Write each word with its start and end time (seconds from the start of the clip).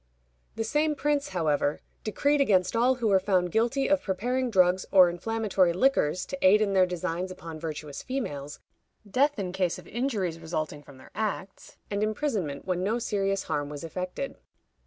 The 0.55 0.63
same 0.63 0.95
prince, 0.95 1.29
however, 1.29 1.81
decreed 2.03 2.41
against 2.41 2.75
all 2.75 2.95
who 2.95 3.09
were 3.09 3.19
found 3.19 3.51
guilty 3.51 3.87
of 3.87 4.01
preparing 4.01 4.49
drugs 4.49 4.83
or 4.91 5.11
inflammatory 5.11 5.73
liquors 5.73 6.25
to 6.25 6.37
aid 6.43 6.59
in 6.59 6.73
their 6.73 6.87
designs 6.87 7.29
upon 7.29 7.59
virtuous 7.59 8.01
females, 8.01 8.59
death 9.07 9.37
in 9.37 9.51
case 9.51 9.77
of 9.77 9.87
injuries 9.87 10.39
resulting 10.39 10.81
from 10.81 10.97
their 10.97 11.11
acts, 11.13 11.77
and 11.91 12.01
imprisonment 12.01 12.65
when 12.65 12.83
no 12.83 12.97
serious 12.97 13.43
harm 13.43 13.69
was 13.69 13.83
effected. 13.83 14.37